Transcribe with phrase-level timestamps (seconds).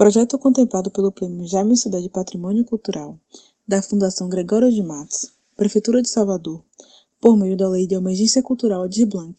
[0.00, 3.20] Projeto contemplado pelo Prêmio Jaime Sudé de Patrimônio Cultural
[3.68, 6.64] da Fundação Gregório de Matos, Prefeitura de Salvador,
[7.20, 9.36] por meio da Lei de Emergência Cultural de Blanc,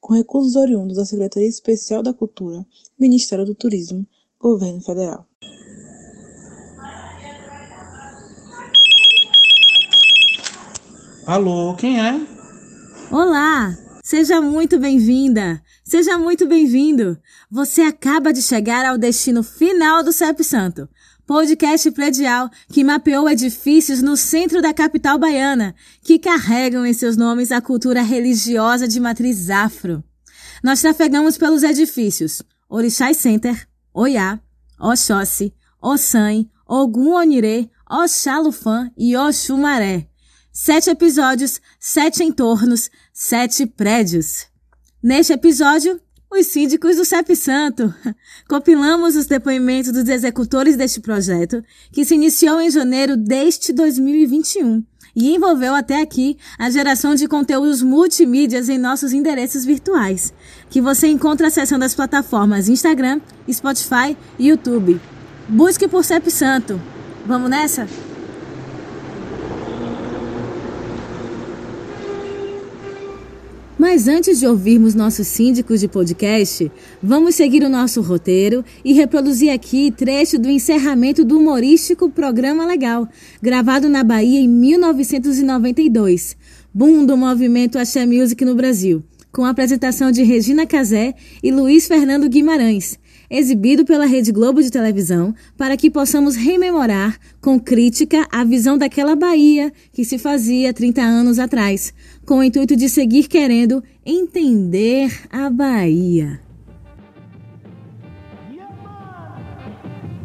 [0.00, 2.64] com recursos oriundos da Secretaria Especial da Cultura,
[2.98, 4.06] Ministério do Turismo,
[4.40, 5.26] Governo Federal.
[11.26, 12.18] Alô, quem é?
[13.12, 13.76] Olá!
[14.02, 15.62] Seja muito bem-vinda!
[15.88, 17.18] Seja muito bem-vindo!
[17.50, 20.86] Você acaba de chegar ao destino final do CEP Santo,
[21.26, 27.50] podcast predial que mapeou edifícios no centro da capital baiana, que carregam em seus nomes
[27.50, 30.04] a cultura religiosa de matriz afro.
[30.62, 34.38] Nós trafegamos pelos edifícios Orixai Center, Oiá,
[34.78, 40.06] Oxóssi, Ossan, Ogum Onirê, Oxalufã e Oxumaré.
[40.52, 44.48] Sete episódios, sete entornos, sete prédios.
[45.00, 47.94] Neste episódio, os síndicos do CEP Santo.
[48.48, 51.62] Compilamos os depoimentos dos executores deste projeto,
[51.92, 57.80] que se iniciou em janeiro deste 2021 e envolveu até aqui a geração de conteúdos
[57.80, 60.34] multimídias em nossos endereços virtuais,
[60.68, 65.00] que você encontra acessando as plataformas Instagram, Spotify e YouTube.
[65.48, 66.80] Busque por CEP Santo.
[67.24, 67.86] Vamos nessa?
[73.78, 76.68] Mas antes de ouvirmos nossos síndicos de podcast,
[77.00, 83.08] vamos seguir o nosso roteiro e reproduzir aqui trecho do encerramento do humorístico Programa Legal,
[83.40, 86.36] gravado na Bahia em 1992,
[86.74, 91.86] boom do movimento Axé Music no Brasil, com a apresentação de Regina Casé e Luiz
[91.86, 92.98] Fernando Guimarães
[93.30, 99.14] exibido pela Rede Globo de televisão, para que possamos rememorar com crítica a visão daquela
[99.14, 101.92] Bahia que se fazia 30 anos atrás,
[102.26, 106.40] com o intuito de seguir querendo entender a Bahia.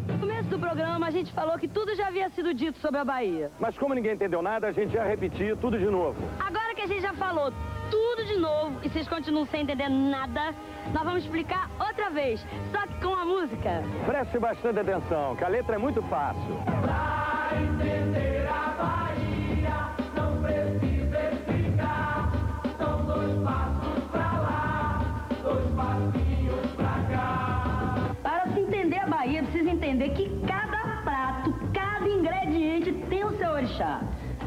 [0.08, 3.06] No começo do programa, a gente falou que tudo já havia sido dito sobre a
[3.06, 3.52] Bahia.
[3.60, 6.16] Mas como ninguém entendeu nada, a gente ia repetir tudo de novo.
[6.40, 7.52] Agora que a gente já falou
[7.94, 10.56] tudo de novo e vocês continuam sem entender nada,
[10.92, 13.84] nós vamos explicar outra vez, só que com a música.
[14.08, 16.56] Preste bastante atenção, que a letra é muito fácil.
[16.82, 22.32] Pra entender a Bahia, não precisa explicar.
[22.80, 25.00] São dois passos pra lá,
[25.44, 28.16] dois passinhos pra cá.
[28.24, 33.52] Para se entender a Bahia, precisa entender que cada prato, cada ingrediente tem o seu
[33.52, 34.02] orixá.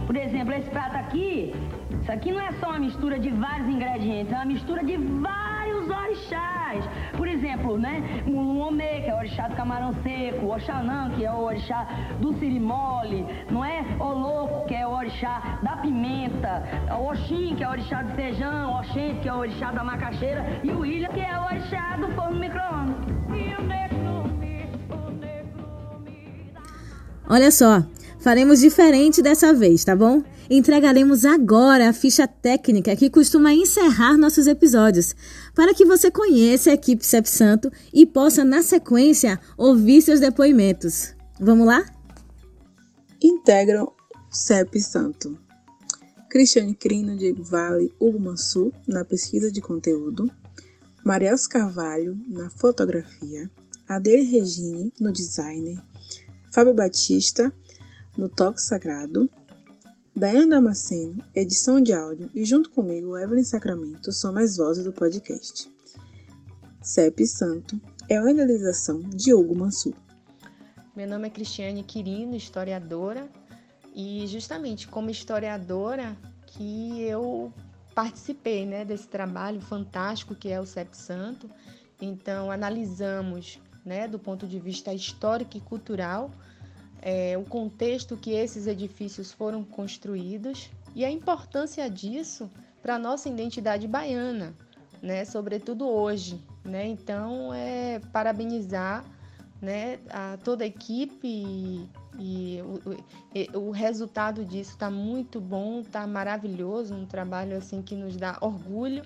[0.06, 1.53] Por exemplo, esse prato aqui,
[2.00, 5.91] isso aqui não é só uma mistura de vários ingredientes, é uma mistura de vários
[5.91, 6.84] orixás.
[7.17, 11.33] Por exemplo, né, o Omê, que é o orixá do camarão seco, Oxanã, que é
[11.33, 11.89] o orixá
[12.21, 13.84] do sirimole, não é?
[13.99, 16.62] O Louco, que é o orixá da pimenta,
[17.09, 20.71] Oxim, que é o orixá do feijão, Oxente, que é o orixá da macaxeira, e
[20.71, 23.06] o Ilha, que é o orixá do forno micro-ondas.
[27.28, 27.83] Olha só,
[28.26, 30.20] faremos diferente dessa vez, tá bom?
[30.50, 35.14] Entregaremos agora a ficha técnica que costuma encerrar nossos episódios,
[35.54, 41.14] para que você conheça a equipe CEP Santo e possa, na sequência, ouvir seus depoimentos.
[41.38, 41.84] Vamos lá?
[43.22, 43.92] Integram
[44.28, 45.38] CEP Santo.
[46.28, 50.28] Cristiane Crino, Diego Vale, Hugo Mansur, na pesquisa de conteúdo.
[51.04, 53.48] Mariels Carvalho, na fotografia.
[53.88, 55.81] Adele Regine, no designer.
[56.50, 57.53] Fábio Batista,
[58.16, 59.31] no toque sagrado.
[60.15, 65.71] Daiane Damasceno, edição de áudio, e junto comigo, Evelyn Sacramento, são as vozes do podcast.
[66.81, 67.78] CEP Santo
[68.09, 69.93] é uma idealização de Hugo Mansur.
[70.94, 73.28] Meu nome é Cristiane Quirino, historiadora,
[73.94, 76.16] e justamente como historiadora
[76.47, 77.53] que eu
[77.94, 81.50] participei né, desse trabalho fantástico que é o CEP Santo.
[82.00, 86.31] Então, analisamos né, do ponto de vista histórico e cultural
[87.06, 92.50] é, o contexto que esses edifícios foram construídos e a importância disso
[92.83, 94.53] para a nossa identidade baiana,
[95.00, 96.43] né, sobretudo hoje.
[96.65, 96.84] Né?
[96.89, 99.05] Então, é parabenizar
[99.62, 101.88] né, a toda a equipe e,
[102.19, 102.61] e
[103.55, 108.37] o, o resultado disso está muito bom, está maravilhoso, um trabalho assim que nos dá
[108.41, 109.05] orgulho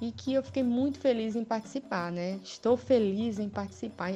[0.00, 2.40] e que eu fiquei muito feliz em participar, né?
[2.42, 4.12] Estou feliz em participar,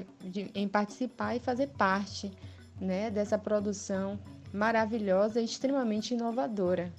[0.55, 2.31] em participar e fazer parte,
[2.81, 4.19] né, dessa produção
[4.53, 6.93] maravilhosa e extremamente inovadora.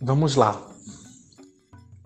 [0.00, 0.60] Vamos lá.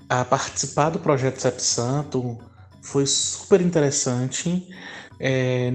[0.08, 2.38] A participar do projeto CEP Santo
[2.82, 4.68] foi super interessante
[5.18, 5.70] é,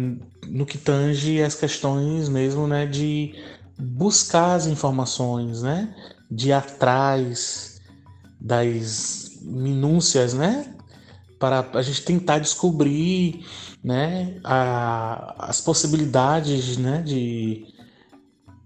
[0.47, 3.35] no que tange as questões mesmo, né, de
[3.77, 5.93] buscar as informações, né,
[6.29, 7.81] de ir atrás
[8.39, 10.73] das minúcias, né,
[11.41, 13.43] para a gente tentar descobrir
[13.83, 17.65] né, a, as possibilidades né, de,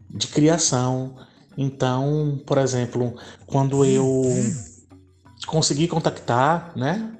[0.10, 1.16] de criação.
[1.57, 3.16] Então, por exemplo,
[3.48, 4.25] quando eu
[5.48, 7.18] consegui contactar né,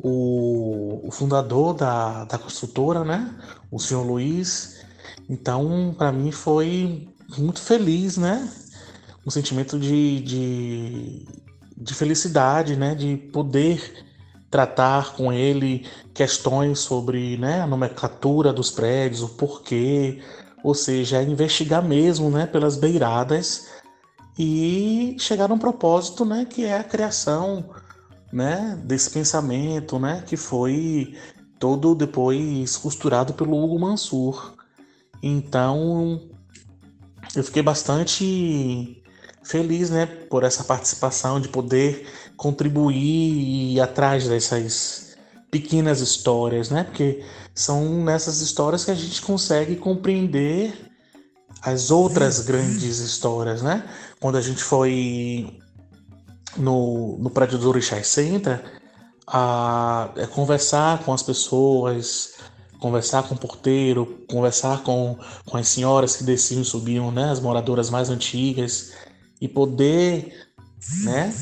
[0.00, 3.32] o, o fundador da, da construtora, né,
[3.70, 4.84] o senhor Luiz,
[5.30, 7.08] então para mim foi
[7.38, 8.50] muito feliz, né?
[9.24, 11.26] Um sentimento de, de,
[11.76, 12.94] de felicidade, né?
[12.94, 14.11] De poder
[14.52, 20.22] tratar com ele questões sobre né, a nomenclatura dos prédios, o porquê,
[20.62, 23.68] ou seja, investigar mesmo né, pelas beiradas
[24.38, 27.70] e chegar a um propósito né, que é a criação
[28.30, 31.16] né, desse pensamento né, que foi
[31.58, 34.52] todo depois costurado pelo Hugo Mansur.
[35.22, 36.20] Então
[37.34, 39.01] eu fiquei bastante
[39.42, 42.06] feliz né, por essa participação, de poder
[42.36, 45.16] contribuir e ir atrás dessas
[45.50, 46.84] pequenas histórias, né?
[46.84, 47.22] Porque
[47.54, 50.72] são nessas histórias que a gente consegue compreender
[51.60, 53.84] as outras grandes histórias, né?
[54.18, 55.58] Quando a gente foi
[56.56, 58.62] no, no prédio do Orixás Center,
[59.26, 62.34] a, a é conversar com as pessoas,
[62.80, 65.16] conversar com o porteiro, conversar com,
[65.46, 67.30] com as senhoras que desciam e subiam, né?
[67.30, 68.92] As moradoras mais antigas
[69.42, 70.32] e poder,
[71.02, 71.34] né?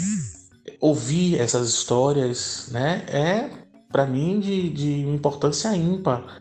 [0.81, 3.05] Ouvir essas histórias, né?
[3.06, 3.50] É
[3.93, 6.41] para mim de, de importância ímpar,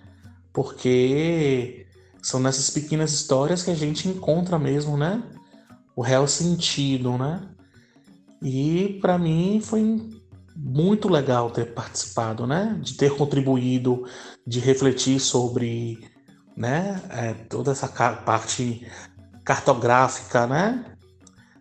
[0.53, 1.85] porque
[2.21, 5.21] são nessas pequenas histórias que a gente encontra mesmo, né?
[5.97, 7.41] O real sentido, né?
[8.41, 10.09] E para mim foi
[10.55, 12.79] muito legal ter participado, né?
[12.81, 14.05] De ter contribuído,
[14.47, 16.07] de refletir sobre,
[16.55, 17.01] né?
[17.09, 18.87] É, toda essa parte
[19.43, 20.95] cartográfica, né?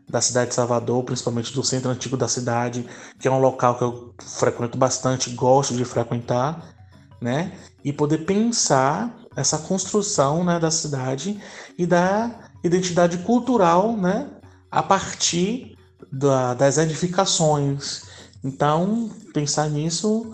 [0.08, 2.86] Da cidade de Salvador, principalmente do centro antigo da cidade,
[3.18, 6.74] que é um local que eu frequento bastante, gosto de frequentar,
[7.20, 7.52] né?
[7.84, 11.40] E poder pensar essa construção, né, da cidade
[11.76, 14.28] e da identidade cultural, né?
[14.70, 15.76] A partir
[16.10, 18.02] da, das edificações.
[18.42, 20.32] Então, pensar nisso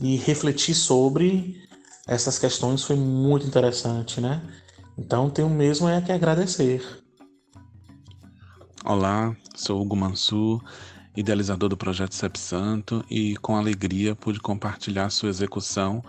[0.00, 1.60] e refletir sobre
[2.06, 4.42] essas questões foi muito interessante, né?
[4.98, 6.99] Então, tenho mesmo é que agradecer.
[8.82, 10.64] Olá, sou Hugo Mansur,
[11.14, 16.02] idealizador do projeto CEP Santo e com alegria pude compartilhar sua execução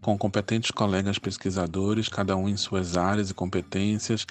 [0.00, 4.26] com competentes colegas pesquisadores, cada um em suas áreas e competências,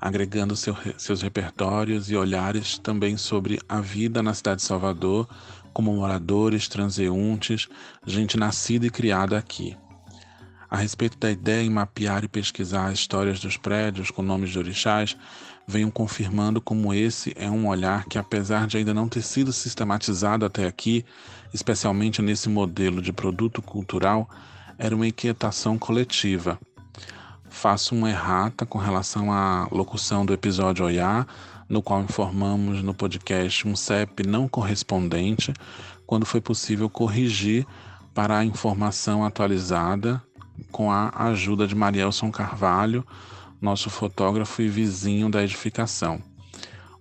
[0.00, 5.28] agregando seu, seus repertórios e olhares também sobre a vida na cidade de Salvador,
[5.72, 7.66] como moradores, transeuntes,
[8.06, 9.76] gente nascida e criada aqui.
[10.70, 14.58] A respeito da ideia em mapear e pesquisar as histórias dos prédios com nomes de
[14.58, 15.16] orixás,
[15.70, 20.44] venho confirmando como esse é um olhar que, apesar de ainda não ter sido sistematizado
[20.44, 21.04] até aqui,
[21.54, 24.28] especialmente nesse modelo de produto cultural,
[24.76, 26.58] era uma inquietação coletiva.
[27.48, 31.24] Faço uma errata com relação à locução do episódio Oiá,
[31.68, 35.54] no qual informamos no podcast um CEP não correspondente,
[36.04, 37.64] quando foi possível corrigir
[38.12, 40.20] para a informação atualizada
[40.72, 43.06] com a ajuda de Marielson Carvalho,
[43.60, 46.22] nosso fotógrafo e vizinho da edificação.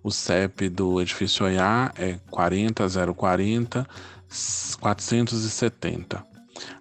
[0.03, 3.87] O CEP do edifício Oiá é 40040
[4.79, 6.23] 470.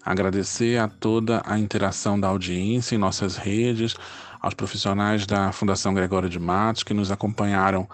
[0.05, 3.95] Agradecer a toda a interação da audiência em nossas redes,
[4.41, 7.89] aos profissionais da Fundação Gregório de Matos que nos acompanharam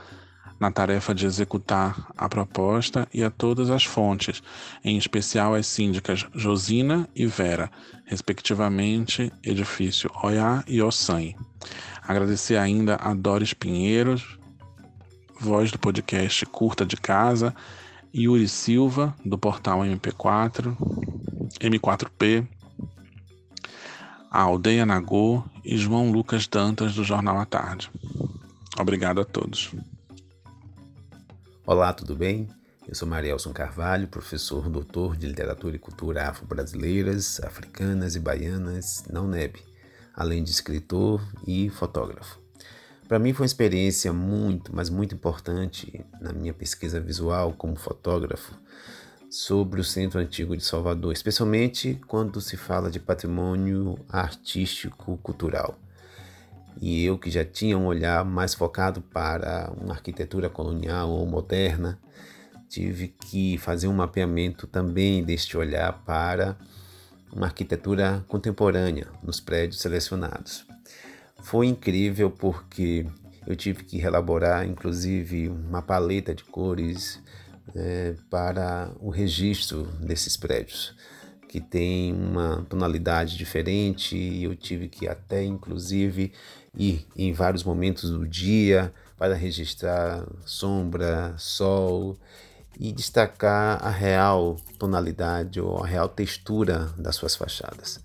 [0.64, 4.42] na tarefa de executar a proposta e a todas as fontes,
[4.82, 7.70] em especial as síndicas Josina e Vera,
[8.06, 11.34] respectivamente edifício Oiá e Ossan.
[12.02, 14.38] Agradecer ainda a Doris Pinheiros,
[15.38, 17.54] voz do podcast Curta de Casa,
[18.14, 20.74] Yuri Silva, do portal MP4,
[21.60, 22.48] M4P,
[24.30, 27.90] a Aldeia Nagô e João Lucas Dantas, do Jornal à Tarde.
[28.78, 29.70] Obrigado a todos.
[31.66, 32.46] Olá, tudo bem?
[32.86, 39.22] Eu sou Marielson Carvalho, professor doutor de Literatura e Cultura Afro-Brasileiras, Africanas e Baianas na
[39.22, 39.62] UNEB,
[40.14, 42.38] além de escritor e fotógrafo.
[43.08, 48.52] Para mim foi uma experiência muito, mas muito importante na minha pesquisa visual como fotógrafo
[49.30, 55.78] sobre o Centro Antigo de Salvador, especialmente quando se fala de patrimônio artístico cultural.
[56.80, 61.98] E eu que já tinha um olhar mais focado para uma arquitetura colonial ou moderna,
[62.68, 66.56] tive que fazer um mapeamento também deste olhar para
[67.32, 70.66] uma arquitetura contemporânea nos prédios selecionados.
[71.42, 73.06] Foi incrível porque
[73.46, 77.20] eu tive que elaborar, inclusive, uma paleta de cores
[77.74, 80.94] é, para o registro desses prédios.
[81.48, 86.32] que tem uma tonalidade diferente e eu tive que até inclusive
[86.76, 92.18] ir em vários momentos do dia para registrar sombra, sol
[92.78, 98.00] e destacar a real tonalidade ou a real textura das suas fachadas.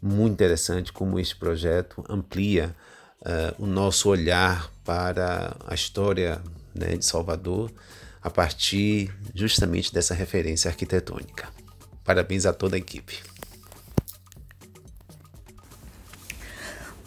[0.00, 2.74] Muito interessante como este projeto amplia
[3.20, 6.42] uh, o nosso olhar para a história
[6.74, 7.70] né, de Salvador
[8.20, 11.48] a partir justamente dessa referência arquitetônica.
[12.04, 13.31] Parabéns a toda a equipe.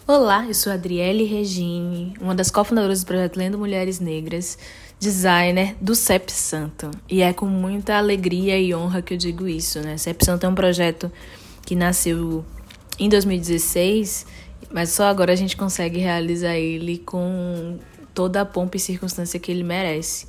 [0.08, 4.56] Olá, eu sou Adriele Regine, uma das cofundadoras do projeto Lendo Mulheres Negras,
[5.00, 6.92] designer do CEP Santo.
[7.10, 9.96] E é com muita alegria e honra que eu digo isso, né?
[9.96, 11.10] CEP Santo é um projeto
[11.62, 12.44] que nasceu
[13.00, 14.26] em 2016,
[14.70, 17.76] mas só agora a gente consegue realizar ele com
[18.14, 20.28] toda a pompa e circunstância que ele merece.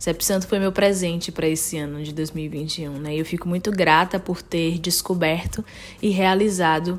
[0.00, 3.14] CEP Santo foi meu presente para esse ano de 2021, né?
[3.14, 5.64] E eu fico muito grata por ter descoberto
[6.02, 6.98] e realizado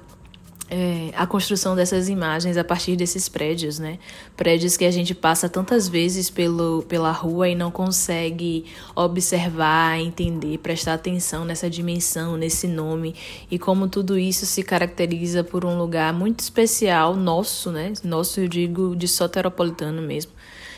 [0.70, 4.00] é, a construção dessas imagens a partir desses prédios, né?
[4.36, 8.66] Prédios que a gente passa tantas vezes pelo, pela rua e não consegue
[8.96, 13.14] observar, entender, prestar atenção nessa dimensão, nesse nome
[13.52, 17.94] e como tudo isso se caracteriza por um lugar muito especial nosso, né?
[18.04, 20.32] Nosso, eu digo, de soteropolitano mesmo,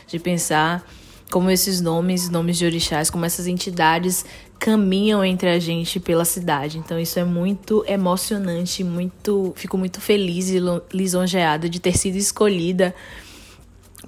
[0.06, 0.84] de pensar
[1.30, 4.24] como esses nomes, nomes de orixás, como essas entidades
[4.58, 6.78] caminham entre a gente pela cidade.
[6.78, 10.58] Então isso é muito emocionante, muito, fico muito feliz e
[10.92, 12.94] lisonjeada de ter sido escolhida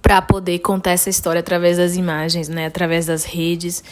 [0.01, 3.83] para poder contar essa história através das imagens, né, através das redes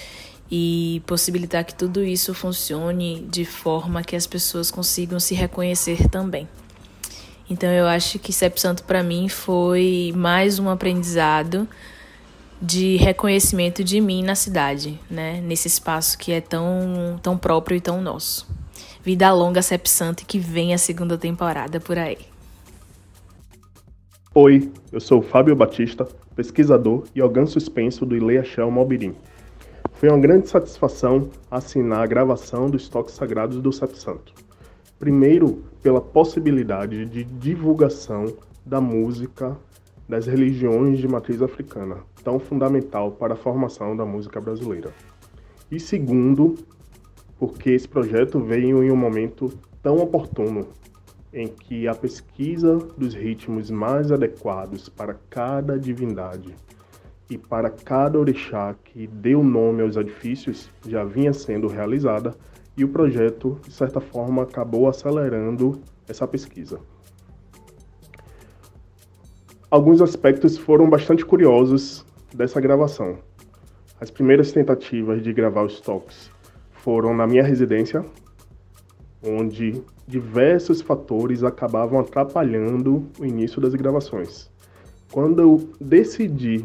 [0.50, 6.48] e possibilitar que tudo isso funcione de forma que as pessoas consigam se reconhecer também.
[7.50, 11.68] Então eu acho que Sep Santo para mim foi mais um aprendizado
[12.60, 15.40] de reconhecimento de mim na cidade, né?
[15.40, 18.48] Nesse espaço que é tão, tão próprio e tão nosso.
[19.02, 22.18] Vida longa, Cep Santo, e que vem a segunda temporada por aí.
[24.34, 29.14] Oi, eu sou Fábio Batista, pesquisador e organ suspenso do Ileia Shell Malbirim.
[29.94, 34.34] Foi uma grande satisfação assinar a gravação dos toques sagrados do Cep Santo.
[34.98, 38.26] Primeiro, pela possibilidade de divulgação
[38.64, 39.56] da música
[40.08, 44.92] das religiões de matriz africana, tão fundamental para a formação da música brasileira.
[45.70, 46.54] E segundo,
[47.38, 50.68] porque esse projeto veio em um momento tão oportuno
[51.32, 56.54] em que a pesquisa dos ritmos mais adequados para cada divindade
[57.28, 62.34] e para cada orixá que deu nome aos edifícios já vinha sendo realizada
[62.76, 66.78] e o projeto, de certa forma, acabou acelerando essa pesquisa.
[69.68, 73.18] Alguns aspectos foram bastante curiosos dessa gravação.
[74.00, 76.30] As primeiras tentativas de gravar os toques
[76.70, 78.06] foram na minha residência,
[79.20, 84.48] onde diversos fatores acabavam atrapalhando o início das gravações.
[85.10, 86.64] Quando eu decidi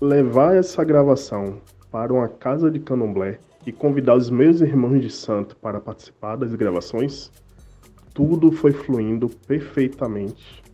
[0.00, 1.60] levar essa gravação
[1.90, 6.54] para uma casa de candomblé e convidar os meus irmãos de santo para participar das
[6.54, 7.30] gravações,
[8.14, 10.64] tudo foi fluindo perfeitamente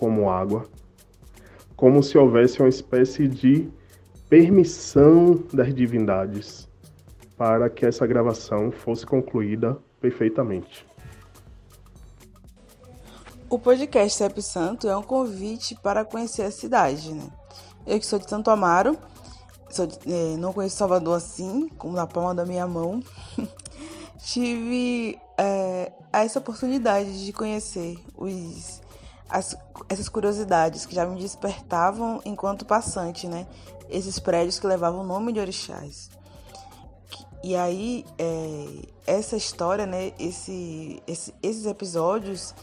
[0.00, 0.64] como água,
[1.76, 3.70] como se houvesse uma espécie de
[4.30, 6.66] permissão das divindades
[7.36, 10.86] para que essa gravação fosse concluída perfeitamente.
[13.50, 17.28] O podcast Cep Santo é um convite para conhecer a cidade, né?
[17.86, 18.96] Eu que sou de Santo Amaro,
[19.70, 23.02] de, é, não conheço Salvador assim, como na palma da minha mão,
[24.24, 28.80] tive é, essa oportunidade de conhecer os
[29.30, 29.56] as,
[29.88, 33.46] essas curiosidades que já me despertavam enquanto passante, né?
[33.88, 36.10] Esses prédios que levavam o nome de orixás.
[37.42, 38.66] E aí, é,
[39.06, 40.12] essa história, né?
[40.18, 42.54] Esse, esse, esses episódios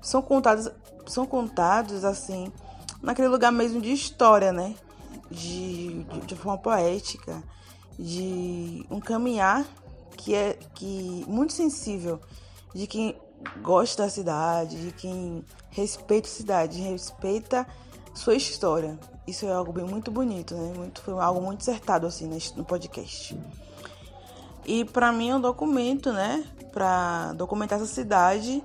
[0.00, 0.70] são contados,
[1.06, 2.50] são contados assim,
[3.02, 4.74] naquele lugar mesmo de história, né?
[5.30, 7.42] De, de, de forma poética,
[7.98, 9.64] de um caminhar
[10.16, 12.20] que é que muito sensível
[12.74, 13.16] de quem
[13.62, 17.66] gosta da cidade, de quem respeita a cidade, respeita
[18.14, 18.98] sua história.
[19.26, 20.72] Isso é algo bem muito bonito, né?
[20.76, 23.36] Muito, foi algo muito acertado assim no podcast.
[24.66, 28.64] E para mim é um documento, né, para documentar essa cidade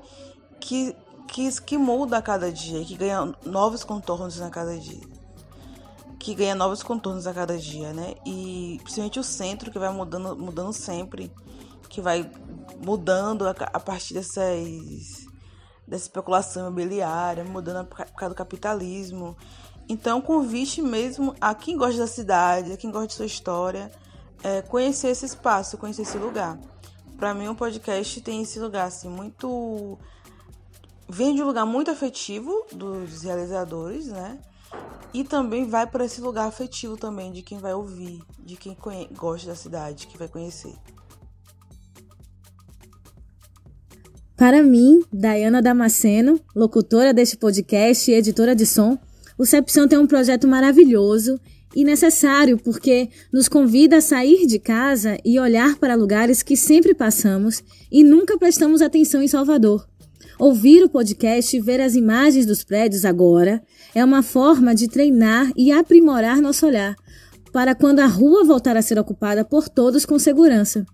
[0.60, 0.96] que,
[1.28, 5.02] que que muda a cada dia, que ganha novos contornos a cada dia.
[6.18, 8.16] Que ganha novos contornos a cada dia, né?
[8.26, 11.32] E principalmente o centro que vai mudando, mudando sempre,
[11.90, 12.30] que vai
[12.84, 15.28] mudando a, a partir dessas
[15.88, 19.36] dessa especulação imobiliária, mudando por causa do capitalismo.
[19.90, 23.92] Então, convite mesmo a quem gosta da cidade, a quem gosta de sua história,
[24.44, 26.60] é, conhecer esse espaço, conhecer esse lugar.
[27.18, 29.98] Para mim, o podcast tem esse lugar assim muito
[31.10, 34.40] vem de um lugar muito afetivo dos realizadores, né?
[35.12, 38.78] E também vai para esse lugar afetivo também de quem vai ouvir, de quem
[39.12, 40.76] gosta da cidade, que vai conhecer.
[44.40, 48.98] Para mim, Dayana Damasceno, locutora deste podcast e editora de som,
[49.38, 51.38] o Cepção tem um projeto maravilhoso
[51.76, 56.94] e necessário porque nos convida a sair de casa e olhar para lugares que sempre
[56.96, 59.86] passamos e nunca prestamos atenção em Salvador.
[60.40, 63.62] Ouvir o podcast e ver as imagens dos prédios agora
[63.94, 66.96] é uma forma de treinar e aprimorar nosso olhar
[67.52, 70.86] para quando a rua voltar a ser ocupada por todos com segurança.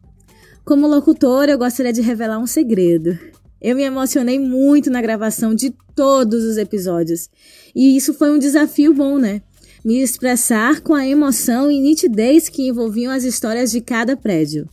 [0.65, 3.15] Como locutora, eu gostaria de revelar um segredo.
[3.61, 7.29] Eu me emocionei muito na gravação de todos os episódios.
[7.75, 9.43] E isso foi um desafio bom, né?
[9.83, 14.67] Me expressar com a emoção e nitidez que envolviam as histórias de cada prédio.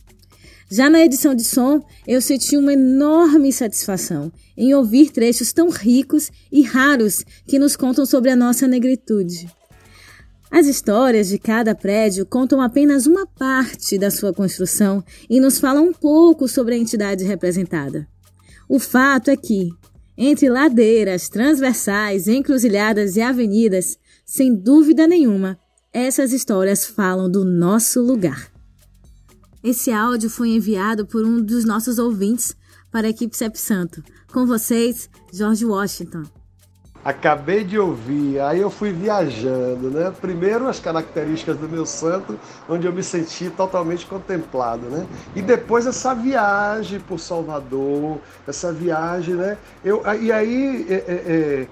[0.67, 6.31] Já na edição de som, eu senti uma enorme satisfação em ouvir trechos tão ricos
[6.51, 9.45] e raros que nos contam sobre a nossa negritude.
[10.53, 15.87] As histórias de cada prédio contam apenas uma parte da sua construção e nos falam
[15.87, 18.07] um pouco sobre a entidade representada.
[18.69, 19.71] O fato é que,
[20.15, 25.57] entre ladeiras, transversais, encruzilhadas e avenidas, sem dúvida nenhuma,
[25.91, 28.51] essas histórias falam do nosso lugar.
[29.63, 32.55] Esse áudio foi enviado por um dos nossos ouvintes
[32.91, 34.03] para a equipe CEP Santo.
[34.31, 36.42] Com vocês, George Washington.
[37.03, 40.13] Acabei de ouvir, aí eu fui viajando, né?
[40.21, 45.05] Primeiro as características do meu santo, onde eu me senti totalmente contemplado, né?
[45.35, 49.57] E depois essa viagem por Salvador, essa viagem, né?
[49.83, 51.67] Eu, e aí é, é, é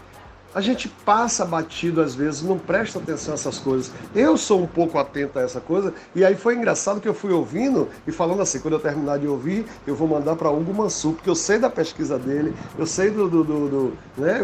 [0.53, 3.91] a gente passa batido às vezes, não presta atenção a essas coisas.
[4.13, 7.31] Eu sou um pouco atento a essa coisa, e aí foi engraçado que eu fui
[7.31, 11.13] ouvindo e falando assim: quando eu terminar de ouvir, eu vou mandar para Hugo Mansur,
[11.13, 13.29] porque eu sei da pesquisa dele, eu sei do.
[13.29, 14.39] do, do, do né?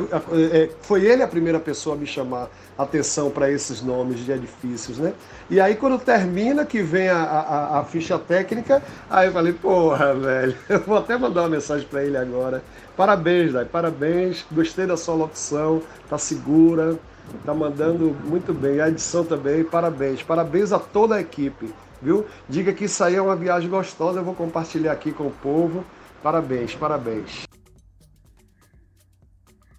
[0.52, 4.98] É, foi ele a primeira pessoa a me chamar atenção para esses nomes de edifícios,
[5.00, 5.14] né?
[5.50, 10.14] E aí quando termina, que vem a, a, a ficha técnica, aí eu falei: porra,
[10.14, 12.64] velho, eu vou até mandar uma mensagem para ele agora.
[12.98, 14.46] Parabéns, Dai, parabéns.
[14.52, 16.98] Gostei da sua locução, tá segura,
[17.46, 18.82] tá mandando muito bem.
[18.82, 20.24] A edição também, parabéns.
[20.24, 22.26] Parabéns a toda a equipe, viu?
[22.50, 25.86] Diga que isso aí é uma viagem gostosa, eu vou compartilhar aqui com o povo.
[26.24, 27.44] Parabéns, parabéns.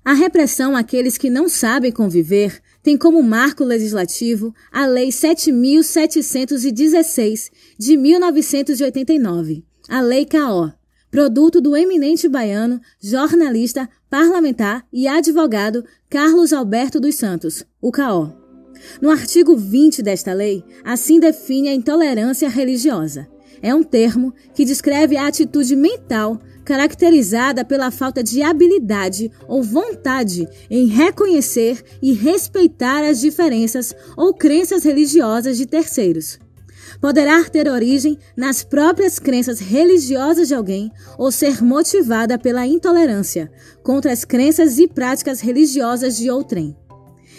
[0.04, 7.96] A repressão àqueles que não sabem conviver tem como marco legislativo a Lei 7.716 de
[7.96, 10.77] 1989, a Lei CAO,
[11.10, 18.36] produto do eminente baiano, jornalista, parlamentar e advogado Carlos Alberto dos Santos, o CAO.
[19.00, 23.28] No artigo 20 desta lei, assim define a intolerância religiosa.
[23.60, 30.46] É um termo que descreve a atitude mental caracterizada pela falta de habilidade ou vontade
[30.70, 36.38] em reconhecer e respeitar as diferenças ou crenças religiosas de terceiros
[37.00, 43.50] poderá ter origem nas próprias crenças religiosas de alguém ou ser motivada pela intolerância
[43.82, 46.76] contra as crenças e práticas religiosas de outrem.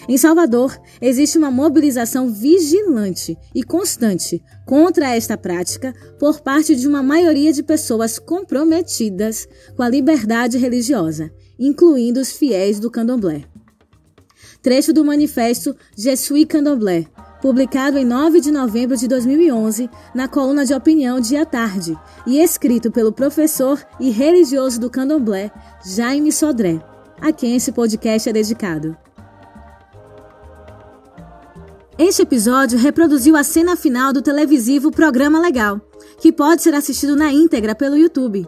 [0.07, 7.03] Em Salvador, existe uma mobilização vigilante e constante contra esta prática por parte de uma
[7.03, 13.43] maioria de pessoas comprometidas com a liberdade religiosa, incluindo os fiéis do candomblé.
[14.61, 17.05] Trecho do manifesto Je suis candomblé,
[17.41, 22.91] publicado em 9 de novembro de 2011 na coluna de opinião Dia Tarde e escrito
[22.91, 25.51] pelo professor e religioso do candomblé
[25.85, 26.83] Jaime Sodré,
[27.21, 28.97] a quem esse podcast é dedicado.
[31.97, 35.81] Este episódio reproduziu a cena final do televisivo Programa Legal,
[36.17, 38.47] que pode ser assistido na íntegra pelo YouTube.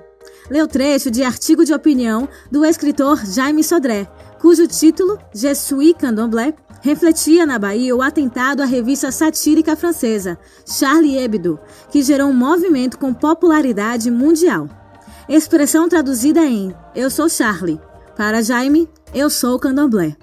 [0.50, 4.08] Leu trecho de artigo de opinião do escritor Jaime Sodré,
[4.40, 11.18] cujo título, Je suis candomblé, refletia na Bahia o atentado à revista satírica francesa Charlie
[11.18, 14.68] Hebdo, que gerou um movimento com popularidade mundial.
[15.30, 17.80] Expressão traduzida em Eu sou Charlie.
[18.18, 20.18] Para Jaime, eu sou candomblé.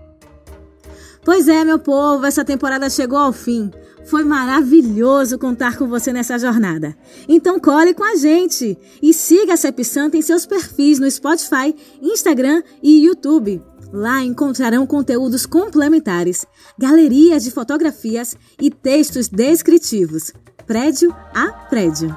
[1.25, 3.71] Pois é, meu povo, essa temporada chegou ao fim.
[4.05, 6.97] Foi maravilhoso contar com você nessa jornada.
[7.29, 11.75] Então cole com a gente e siga a Cep Santa em seus perfis no Spotify,
[12.01, 13.63] Instagram e YouTube.
[13.93, 16.47] Lá encontrarão conteúdos complementares,
[16.79, 20.33] galerias de fotografias e textos descritivos,
[20.67, 22.17] prédio a prédio.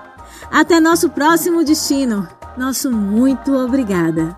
[0.52, 2.28] Até nosso próximo destino.
[2.58, 4.38] Nosso muito obrigada.